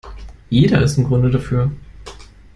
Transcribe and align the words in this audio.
Jeder 0.49 0.81
ist 0.81 0.97
im 0.97 1.03
Grunde 1.03 1.29
dafür. 1.29 1.71